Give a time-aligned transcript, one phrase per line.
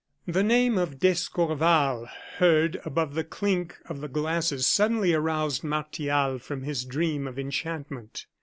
[0.25, 2.07] The name of d'Escorval
[2.37, 8.25] heard, above the clink of the glasses, suddenly aroused Martial from his dream of enchantment.